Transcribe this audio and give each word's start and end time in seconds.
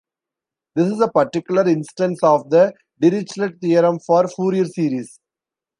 This 0.73 0.91
is 0.91 0.99
a 0.99 1.07
particular 1.11 1.67
instance 1.67 2.23
of 2.23 2.49
the 2.49 2.73
Dirichlet 3.03 3.61
theorem 3.61 3.99
for 3.99 4.27
Fourier 4.27 4.65
series. 4.65 5.19